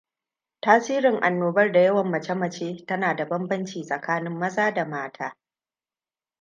Tasirin 0.61 1.17
annoban 1.23 1.71
da 1.71 1.79
yawan 1.81 2.05
mace-mace 2.07 2.85
tana 2.87 3.15
da 3.15 3.25
bambanci 3.25 3.83
tsakanin 3.83 4.35
maza 4.39 4.71
da 4.73 4.85
mata. 4.85 5.37